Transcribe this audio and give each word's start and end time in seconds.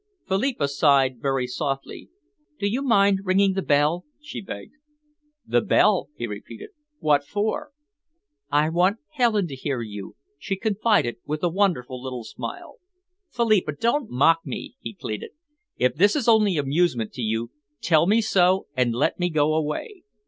Philippa 0.27 0.67
sighed 0.67 1.21
very 1.21 1.45
softly. 1.45 2.09
"Do 2.57 2.67
you 2.67 2.81
mind 2.81 3.19
ringing 3.23 3.53
the 3.53 3.61
bell?" 3.61 4.03
she 4.19 4.41
begged. 4.41 4.73
"The 5.45 5.61
bell?" 5.61 6.09
he 6.15 6.25
repeated. 6.25 6.71
"What 6.97 7.23
for?" 7.23 7.69
"I 8.49 8.69
want 8.69 8.97
Helen 9.09 9.45
to 9.49 9.55
hear 9.55 9.81
you," 9.83 10.15
she 10.39 10.55
confided, 10.57 11.17
with 11.27 11.43
a 11.43 11.49
wonderful 11.49 12.01
little 12.01 12.23
smile. 12.23 12.79
"Philippa, 13.29 13.73
don't 13.73 14.09
mock 14.09 14.39
me," 14.43 14.75
he 14.79 14.95
pleaded. 14.95 15.33
"If 15.77 15.93
this 15.93 16.15
is 16.15 16.27
only 16.27 16.57
amusement 16.57 17.13
to 17.13 17.21
you, 17.21 17.51
tell 17.79 18.07
me 18.07 18.21
so 18.21 18.65
and 18.75 18.95
let 18.95 19.19
me 19.19 19.29
go 19.29 19.53
away. 19.53 20.01